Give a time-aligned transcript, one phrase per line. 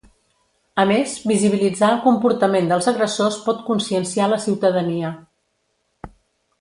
[0.83, 5.13] A més, visibilitzar el comportament dels agressors pot conscienciar la ciutadania.